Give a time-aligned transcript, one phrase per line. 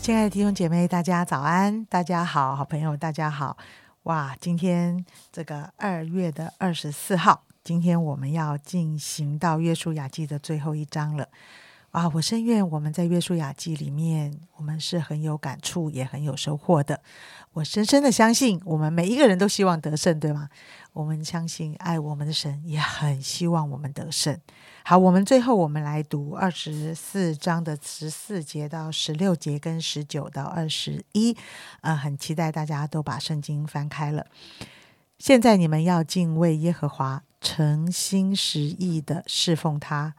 [0.00, 1.84] 亲爱的弟兄姐妹，大家早安！
[1.86, 3.56] 大家好，好朋友，大家好！
[4.04, 11.28] 哇，今天这个二月的二十四号，今天我们要进行到约书亚记的最后一章了。
[11.92, 17.02] 啊，我深愿我们在约书亚记里面，我们是很有感触，也很有收获的。
[17.52, 20.48] 我深深的相信，我们每一个人都希望得胜，对吗？
[20.94, 24.34] 我们相信爱我们的神也很希望我们得胜。
[24.84, 31.36] 好，我们最后我们来读二十四章的十四节到十六节，跟十九到二十一。
[31.82, 34.24] 呃，很期待大家都把圣经翻开了。
[35.18, 40.14] 现在你们要敬畏耶和华，诚心实意的侍奉他。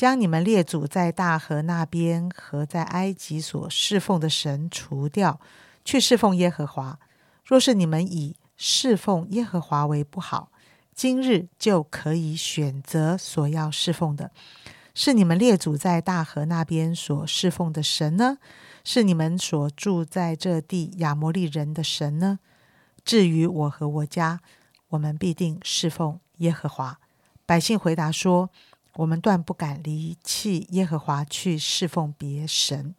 [0.00, 5.38] 将你们列祖在大河那边和在埃及所侍奉的神除掉，
[5.84, 6.98] 去侍奉耶和华。
[7.44, 10.50] 若是你们以侍奉耶和华为不好，
[10.94, 14.30] 今日就可以选择所要侍奉的，
[14.94, 18.38] 是你们列祖在大河那边所侍奉的神呢？
[18.82, 22.38] 是你们所住在这地亚摩利人的神呢？
[23.04, 24.40] 至于我和我家，
[24.88, 26.98] 我们必定侍奉耶和华。
[27.44, 28.48] 百姓回答说。
[28.94, 32.94] 我们断不敢离弃耶和华去侍奉别神。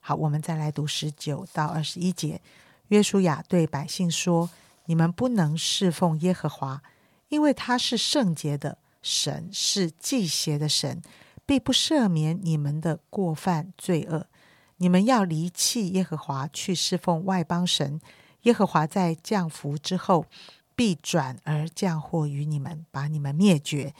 [0.00, 2.40] 好，我们再来读十九到二十一节。
[2.88, 4.50] 约书亚对百姓说
[4.86, 6.82] ：“你们不能侍奉耶和华，
[7.28, 11.00] 因为他是圣洁的神，是祭邪的神，
[11.46, 14.26] 必不赦免你们的过犯罪恶。
[14.78, 18.00] 你们要离弃耶和华去侍奉外邦神。
[18.42, 20.26] 耶和华在降福之后，
[20.74, 23.94] 必转而降祸于你们，把你们灭绝。”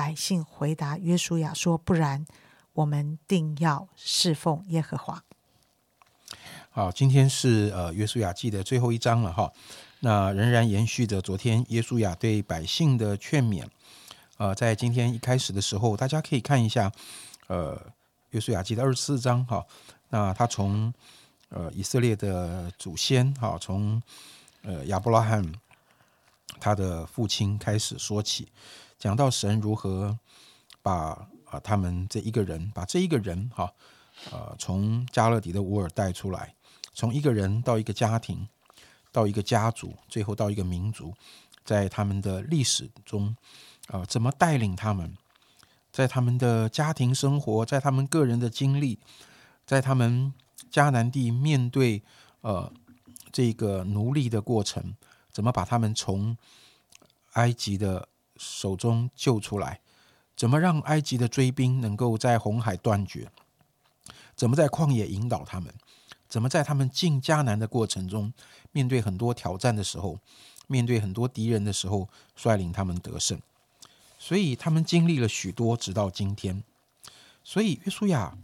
[0.00, 2.24] 百姓回答约书亚说：“不然，
[2.72, 5.22] 我们定要侍奉耶和华。”
[6.72, 9.52] 好，今天是呃约书亚记的最后一章了哈。
[9.98, 13.66] 那仍然延续着昨天约书亚对百姓的劝勉。
[14.38, 16.90] 呃，在今天一开始的时候，大家可以看一下
[17.48, 17.78] 呃
[18.30, 19.62] 约书亚记的二十四章哈。
[20.08, 20.90] 那他从
[21.50, 24.02] 呃以色列的祖先哈，从
[24.62, 25.44] 呃亚伯拉罕
[26.58, 28.48] 他的父亲开始说起。
[29.00, 30.16] 讲到神如何
[30.82, 33.72] 把啊他们这一个人，把这一个人哈，
[34.30, 36.54] 呃，从加勒底的乌尔带出来，
[36.92, 38.46] 从一个人到一个家庭，
[39.10, 41.14] 到一个家族，最后到一个民族，
[41.64, 43.34] 在他们的历史中，
[43.88, 45.16] 啊，怎么带领他们，
[45.90, 48.98] 在他们的家庭生活，在他们个人的经历，
[49.64, 50.34] 在他们
[50.70, 52.02] 迦南地面对
[52.42, 52.70] 呃
[53.32, 54.94] 这个奴隶的过程，
[55.32, 56.36] 怎么把他们从
[57.32, 58.08] 埃及的
[58.40, 59.80] 手中救出来，
[60.34, 63.30] 怎么让埃及的追兵能够在红海断绝？
[64.34, 65.74] 怎么在旷野引导他们？
[66.26, 68.32] 怎么在他们进迦南的过程中，
[68.72, 70.18] 面对很多挑战的时候，
[70.66, 73.38] 面对很多敌人的时候，率领他们得胜？
[74.18, 76.62] 所以他们经历了许多，直到今天。
[77.44, 78.38] 所以约书亚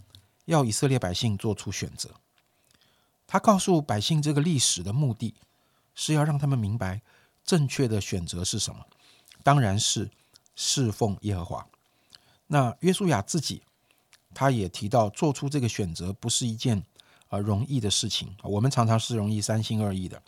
[0.45, 2.11] 要以色列百姓做出选择。
[3.27, 5.35] 他告诉百姓，这个历史的目的
[5.95, 7.01] 是要让他们明白
[7.45, 8.85] 正确的选择是什么。
[9.47, 10.11] 当然是
[10.57, 11.65] 侍奉耶和华。
[12.49, 13.63] 那约书亚自己，
[14.35, 16.83] 他也提到，做出这个选择不是一件
[17.29, 18.35] 啊容易的事情。
[18.43, 20.21] 我们常常是容易三心二意的。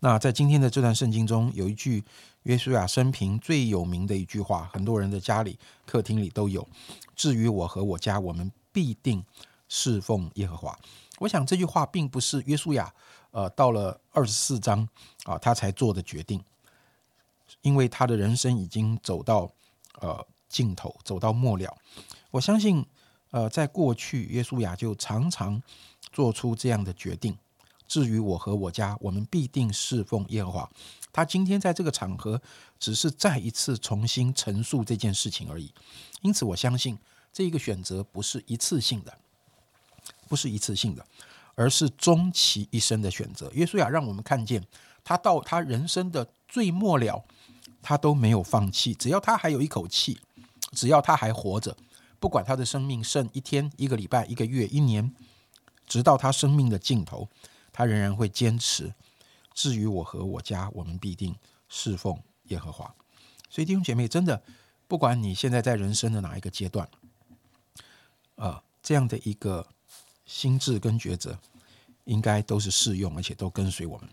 [0.00, 2.02] 那在今天的这段圣经中，有一句
[2.42, 5.56] 约书亚生平最有名的一句话，很多人的家里、
[5.86, 6.66] 客厅里都有。
[7.14, 9.24] 至于我和我家，我们必定
[9.68, 10.76] 侍奉耶和华。
[11.20, 12.92] 我想这句话并不是约书亚
[13.30, 14.88] 呃到了二十四章
[15.22, 16.42] 啊他才做的决定。
[17.62, 19.50] 因为他的人生已经走到
[20.00, 21.76] 呃尽头，走到末了。
[22.30, 22.84] 我相信，
[23.30, 25.62] 呃，在过去，耶稣亚就常常
[26.12, 27.36] 做出这样的决定。
[27.86, 30.70] 至于我和我家，我们必定侍奉耶和华。
[31.12, 32.40] 他今天在这个场合，
[32.78, 35.72] 只是再一次重新陈述这件事情而已。
[36.22, 36.96] 因此，我相信
[37.32, 39.12] 这一个选择不是一次性的，
[40.28, 41.04] 不是一次性的，
[41.56, 43.50] 而是终其一生的选择。
[43.54, 44.64] 耶稣亚让我们看见，
[45.02, 47.24] 他到他人生的最末了。
[47.82, 50.18] 他都没有放弃，只要他还有一口气，
[50.72, 51.76] 只要他还活着，
[52.18, 55.14] 不管他的生命剩一天、一个礼拜、一个月、一年，
[55.86, 57.28] 直到他生命的尽头，
[57.72, 58.94] 他仍然会坚持。
[59.54, 61.34] 至于我和我家，我们必定
[61.68, 62.94] 侍奉耶和华。
[63.48, 64.42] 所以弟兄姐妹，真的，
[64.86, 66.88] 不管你现在在人生的哪一个阶段，
[68.36, 69.66] 啊，这样的一个
[70.24, 71.38] 心智跟抉择，
[72.04, 74.08] 应该都是适用，而且都跟随我们。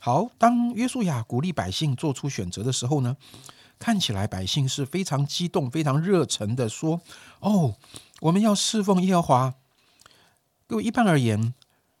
[0.00, 3.16] 好，当约书亚鼓励百姓做出选择的时候呢，
[3.78, 7.00] 看起来百姓是非常激动、非常热忱的说
[7.40, 7.76] ：“哦，
[8.20, 9.54] 我们要侍奉耶和华。”
[10.66, 11.52] 各位，一般而言，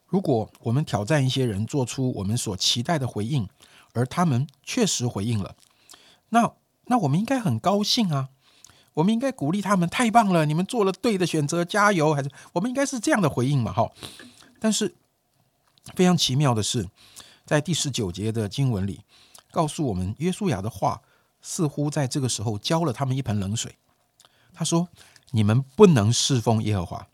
[0.06, 3.48] 如果我们挑战一些人做出我们所期待的回应，
[3.92, 5.56] 而他们确实回应了，
[6.30, 6.52] 那
[6.84, 8.30] 那我们应该很高兴啊！
[8.94, 12.14] 我们应该鼓励他们，太棒了，你们做了对的选择，加油！
[12.14, 13.72] 还是我们应该是这样的回应嘛？
[13.72, 13.90] 哈。
[14.58, 14.96] 但是
[15.94, 16.88] 非常奇妙的是，
[17.50, 19.00] 在第十九节的经文里，
[19.50, 21.02] 告诉我们约书亚的话，
[21.42, 23.76] 似乎在这个时候浇了他们一盆冷水。
[24.54, 24.88] 他说
[25.34, 27.08] ：“你们不能侍奉耶和华，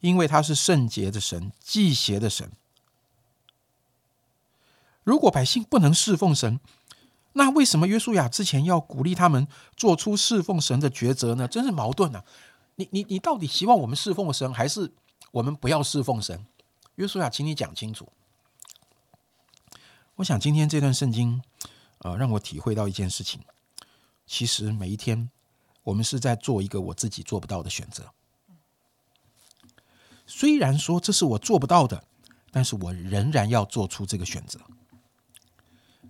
[0.00, 2.50] 因为他是圣洁的神，祭邪的神。
[5.04, 6.58] 如果百姓不能侍奉神，
[7.34, 11.46] 那为什么约书亚之前要鼓励他们做出侍奉神的抉择呢？
[11.46, 12.24] 真是矛盾啊！
[12.76, 14.94] 你你你到底希望我们侍奉神，还是
[15.32, 16.46] 我们不要侍奉神？
[16.94, 18.10] 约书亚，请你讲清楚。
[20.18, 21.40] 我想今天这段圣经，
[21.98, 23.40] 呃，让我体会到一件事情：
[24.26, 25.30] 其实每一天，
[25.84, 28.10] 我们是在做一个我自己做不到的选择。
[30.26, 32.02] 虽然说这是我做不到的，
[32.50, 34.58] 但是我仍然要做出这个选择。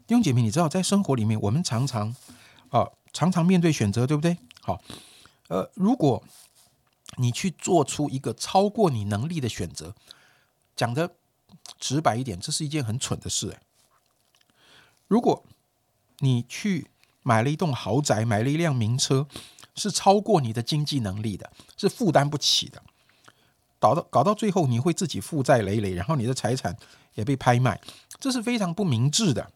[0.06, 2.16] 弟兄姐妹，你知道，在生活里面，我们常常
[2.70, 4.38] 啊，常常面对选择，对不对？
[4.62, 4.80] 好，
[5.48, 6.24] 呃，如果
[7.18, 9.94] 你去做出一个超过你能力的选择，
[10.74, 11.14] 讲的
[11.78, 13.50] 直白一点，这是一件很蠢的事。
[13.50, 13.60] 哎，
[15.08, 15.44] 如果
[16.20, 16.88] 你去
[17.22, 19.26] 买了一栋豪宅，买了一辆名车，
[19.74, 22.82] 是超过你的经济能力的，是负担不起的，
[23.78, 26.76] 搞到搞到最后，你会自己负债累累，然后你的财产
[27.14, 27.80] 也被拍卖，
[28.20, 29.50] 这是非常不明智的。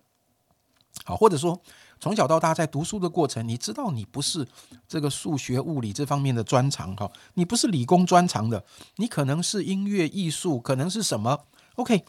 [1.04, 1.60] 好，或者说
[1.98, 4.46] 从小到大在读书的过程，你知道你不是
[4.86, 8.64] 这个数学、物理这方面的专长，哈，你不是理工专长的，
[8.96, 11.46] 你可能是音乐、艺术，可能是什么
[11.76, 12.04] ？OK，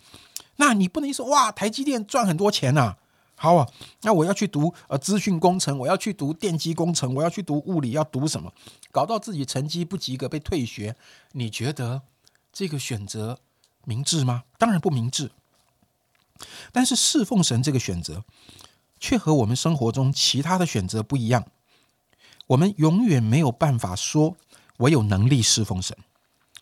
[0.57, 2.97] 那你不能说哇，台积电赚很多钱呐，
[3.43, 3.67] 好啊，
[4.03, 8.53] 那我要去读呃资讯工程，我要去读电机工程，我要去读物理，要读什么？
[8.89, 10.95] 搞到自己成绩不及格被退学，
[11.33, 12.03] 你觉得
[12.53, 13.39] 这个选择
[13.83, 14.43] 明智吗？
[14.57, 15.31] 当然不明智。
[16.71, 18.23] 但是侍奉神这个选择。
[19.05, 21.45] 却和我们生活中其他的选择不一样。
[22.47, 24.37] 我们永远没有办法说
[24.79, 25.97] “我有能力侍奉神”。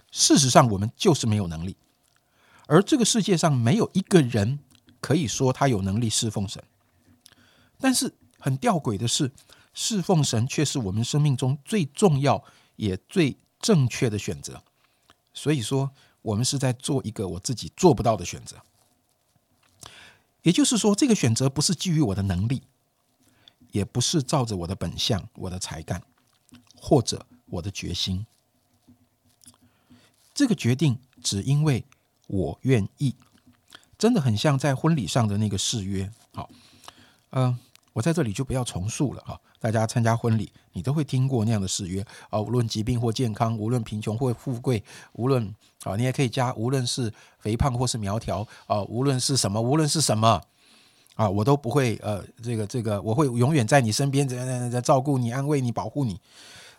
[0.10, 1.78] 事实上，我们就是没有能力。
[2.66, 4.58] 而这个世界上没有一个人
[5.00, 6.64] 可以说他有能力侍奉神。
[7.82, 9.32] 但是很吊诡的是，
[9.74, 12.44] 侍奉神却是我们生命中最重要
[12.76, 14.64] 也最正确的选择。
[15.34, 15.92] 所以说，
[16.22, 18.58] 我们是在做一个我自己做不到的选择。
[20.44, 22.64] 也就是说，这个选择不是基于我的能力，
[23.72, 26.04] 也不是照着我的本相、我的才干，
[26.76, 28.26] 或者我的决心。
[30.34, 31.86] 这个决定只因为
[32.28, 33.16] 我愿意，
[33.98, 36.12] 真的很像在婚礼上的那个誓约。
[36.34, 36.50] 好，
[37.30, 37.60] 嗯。
[37.94, 44.82] 我在这里就不要重述了哈，大家参加婚礼，你都会听过那样的誓约啊，无论疾病或健康，无论贫穷或富贵，
[45.14, 45.54] 无论
[45.84, 50.42] 啊，你也可以加，无论是肥胖或是苗条啊，无论是什么，无论是什么
[51.16, 56.20] 啊，我都不会呃，这个这个，我会永远在你身边，在在在照顾你、安慰你、保护你。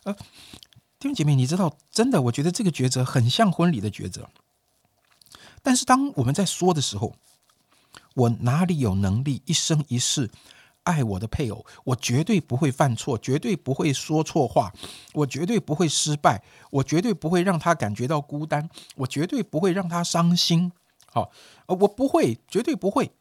[0.04, 0.14] 呃，
[0.98, 4.30] 弟兄姐妹，你知道，真的，我觉得这个抉择很像婚礼的抉择。
[5.62, 7.14] 但是当我们在说的时候，
[8.14, 10.30] 我哪里有能力一生一世？
[10.84, 14.72] 爱我的配偶，我绝对不会犯错，绝对不会说错话，
[15.12, 20.72] 我绝对不会失败，我绝对不会让他感觉到孤单，我绝对不会让他伤心。
[21.06, 21.30] 好，
[21.66, 23.12] 呃，我不会，绝对不会。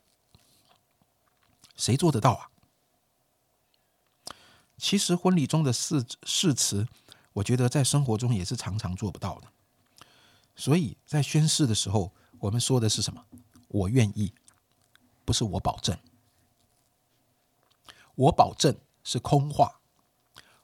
[1.76, 2.50] 谁做得到啊？
[4.78, 6.88] 其实婚礼中的誓誓词，
[7.34, 9.48] 我觉得在生活中也是常常做不到的。
[10.56, 13.24] 所以在宣誓的时候，我们说的是什么？
[13.68, 14.34] 我愿意，
[15.24, 15.98] 不是我保证。
[18.22, 19.80] 我保证是空话，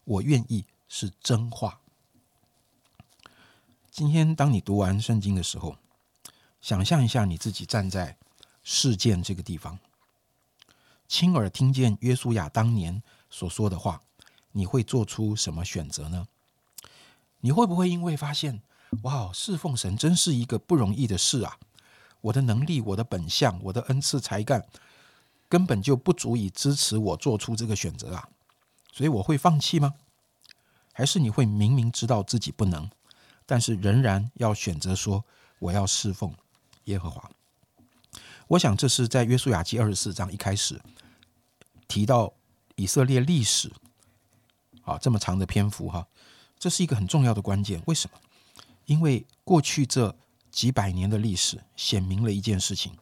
[0.03, 1.81] 我愿意是真话。
[3.89, 5.75] 今天当你读完圣经的时候，
[6.61, 8.15] 想象一下你自己站在
[8.61, 9.79] 事件这个地方，
[11.07, 14.03] 亲耳听见约书亚当年所说的话，
[14.51, 16.27] 你会做出什么选择呢？
[17.39, 18.61] 你会不会因为发现，
[19.01, 21.57] 哇，侍奉神真是一个不容易的事啊！
[22.21, 24.67] 我的能力、我的本相、我的恩赐才干。
[25.49, 28.29] 根本就不足以支持我做出这个选择啊，
[28.91, 29.93] 所以我会放弃吗？
[30.93, 32.89] 还是你会明明知道自己不能，
[33.45, 35.23] 但是仍然要选择说
[35.59, 36.33] 我要侍奉
[36.85, 37.29] 耶和华？
[38.47, 40.81] 我想这是在约书亚记二十四章一开始
[41.87, 42.33] 提到
[42.75, 43.71] 以色列历史
[44.83, 46.07] 啊这么长的篇幅哈，
[46.57, 47.81] 这是一个很重要的关键。
[47.85, 48.17] 为什么？
[48.85, 50.15] 因为过去这
[50.49, 52.97] 几百年的历史显明了一件事情，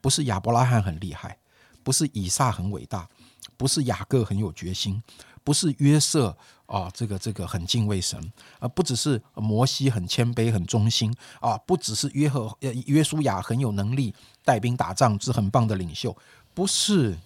[0.00, 1.38] 不是亚伯拉罕很厉害。
[1.82, 3.08] 不是以撒很伟大，
[3.56, 5.02] 不是雅各很有决心，
[5.42, 16.16] 不是约瑟啊，这个这个很敬畏神，啊，不只是摩西很谦卑很忠心啊，不只是约和约书亚很有能力带兵打仗是很棒的领袖，
[16.54, 17.18] 不是，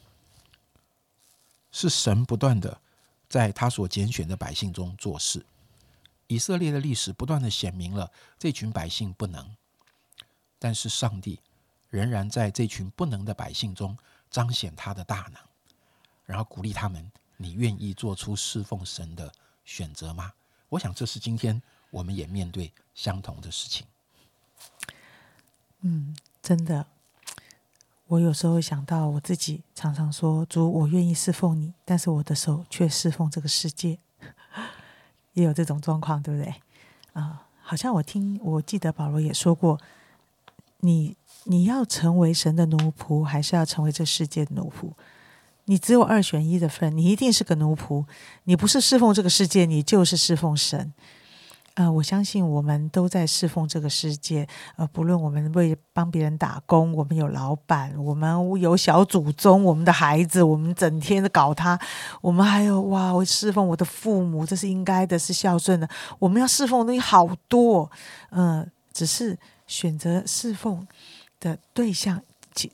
[1.71, 2.80] 是神不断的
[3.28, 5.44] 在他所拣选的百姓中做事。
[6.28, 9.54] 以色列的历史不断的显明了这群百姓不能，
[10.59, 11.40] 但是上帝
[11.88, 13.99] 仍然在这群不能的百姓中
[14.32, 15.40] 彰显他的大能，
[16.24, 19.30] 然后鼓励他们：你愿意做出侍奉神的
[19.64, 20.32] 选择吗？
[20.70, 23.86] 我想这是今天我们也面对相同的事情。
[25.82, 26.86] 嗯，真的，
[28.06, 33.98] 我有时候想到我自己，常常说：“主，我愿意侍奉你，但是我的手却侍奉这个世界。
[35.34, 36.54] ”也有这种状况，对不对？
[37.12, 39.78] 啊，好像我听，我记得保罗也说过
[40.82, 44.92] ：“你你要成为神的奴仆，还是要成为这世界的奴仆？
[45.64, 48.04] 你只有二选一的份，你一定是个奴仆。
[48.44, 50.92] 你不是侍奉这个世界，你就是侍奉神。”
[51.74, 54.46] 呃，我相信我们都在侍奉这个世界。
[54.76, 61.78] 呃，不论我们为帮别人打工，我们有老板，我们有小祖宗，我们的孩子，我们整天的搞他，
[62.20, 65.88] 我们还有哇，我侍奉我的父母，这是应该的，是孝顺的。
[66.18, 67.90] 我们要侍奉的东西好多，
[68.32, 69.38] 嗯，只是
[69.73, 70.87] 选择侍奉
[71.41, 72.23] 的对象。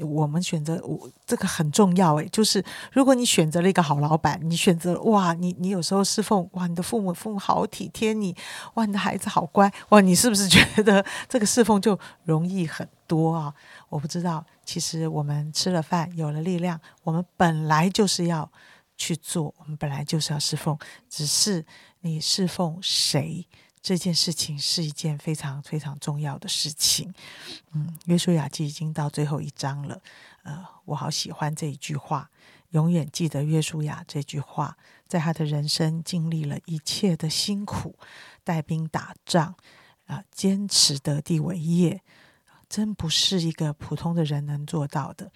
[0.00, 8.34] 我们选择我这个很重要诶，就是如果你选择了一个好老板，你选择哇，你你有时候侍奉哇，你的父母父母好体贴你，
[8.74, 13.54] 哇，你的孩子好乖哇，你是不是觉得这个侍奉就容易很多啊？
[13.88, 18.50] 我不知道，其实我们吃了饭有了力量，我们本来就是要
[18.96, 20.76] 去做，我们本来就是要侍奉，
[21.08, 21.64] 只是
[22.00, 23.46] 你侍奉谁。
[23.82, 27.12] 这件事情是一件非常非常重要的事情。
[27.72, 30.00] 嗯，约书亚记已经到最后一章了。
[30.42, 32.30] 呃，我好喜欢这一句话，
[32.70, 37.98] 永远记得约书亚这句话，在他的人生经历了一切的辛苦，
[38.44, 39.54] 带兵打仗
[40.06, 42.02] 啊，坚持得地为业，
[42.68, 45.30] 真不是一个普通的人能做到的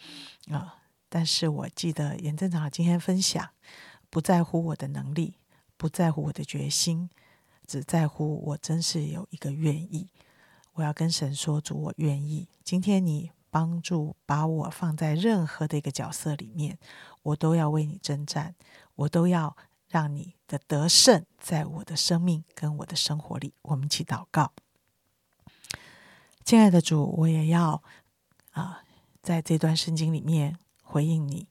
[0.51, 0.79] 啊。
[1.09, 3.51] 但是我记得严正长今天分享，
[4.09, 5.37] 不在乎我的能力，
[5.77, 7.11] 不在乎我的决心。
[7.67, 10.09] 只在乎我真是有一个愿意，
[10.75, 12.49] 我要跟神说主，我愿意。
[12.63, 16.79] 今天你帮助把我放在任何的一个角色里面，
[17.23, 18.55] 我都要为你征战，
[18.95, 19.57] 我都要
[19.89, 23.53] 让你的得胜在我的生命跟我的生活里。
[23.63, 24.53] 我们一起祷告，
[26.45, 27.83] 亲爱的主，我也要
[28.53, 28.83] 啊，
[29.23, 31.47] 在这段圣经里面回应你，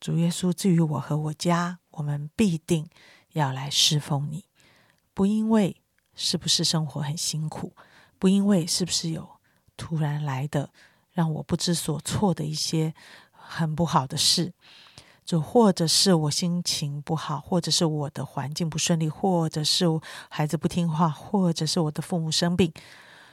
[0.00, 0.52] 主耶稣。
[0.52, 2.88] 至于我和我家，我们必定
[3.32, 4.44] 要来侍奉你。
[5.20, 5.76] 不因为
[6.14, 7.74] 是不是生活很辛苦，
[8.18, 9.28] 不因为是不是有
[9.76, 10.70] 突然来的
[11.10, 12.94] 让我不知所措的一些
[13.30, 14.54] 很不好的事，
[15.22, 19.84] 就或者是我心情不好，或者是我的环境不顺利，或者是
[20.30, 22.72] 孩子不听话，或者是我的父母生病，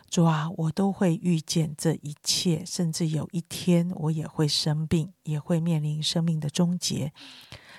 [0.09, 7.13] 主啊，我都会遇见这一切，甚至有一天我也会生病，也会面临生命的终结。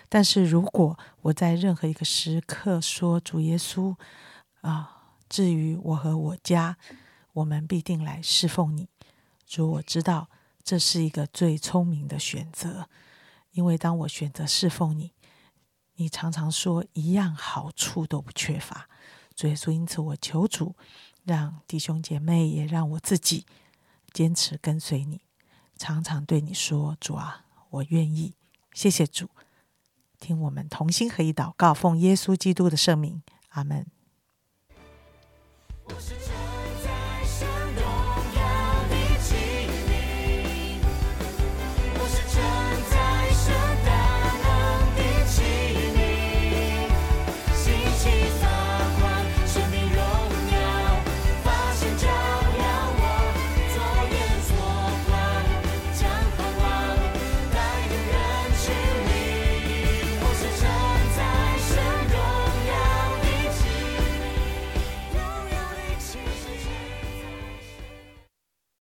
[0.08, 3.94] 但是如果我在任何一个时刻说主耶稣
[4.62, 6.76] 啊，至于我和我家，
[7.32, 8.88] 我们必定来侍奉你。
[9.46, 10.28] 主，我知道
[10.62, 12.88] 这是一个最聪明的选择，
[13.52, 15.12] 因为当我选择侍奉你，
[15.96, 18.88] 你常常说一样好处都不缺乏。
[19.34, 20.74] 主耶稣，因此我求主，
[21.24, 23.46] 让弟兄姐妹也让我自己
[24.12, 25.20] 坚持跟随你，
[25.76, 28.34] 常常对你说：主啊，我愿意。
[28.72, 29.28] 谢谢主。
[30.18, 33.86] 听我们同心合一祷告，奉耶稣基督的圣名，阿门。